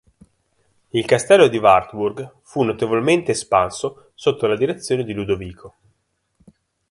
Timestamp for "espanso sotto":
3.33-4.47